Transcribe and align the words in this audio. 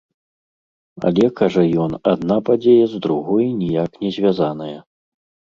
Але, 1.09 1.25
кажа 1.41 1.65
ён, 1.83 1.91
адна 2.13 2.37
падзея 2.47 2.85
з 2.95 3.05
другой 3.07 3.45
ніяк 3.61 3.91
не 4.07 4.15
звязаная. 4.17 4.75